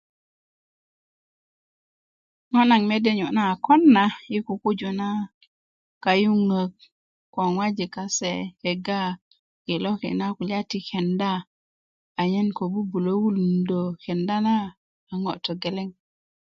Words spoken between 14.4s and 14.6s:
na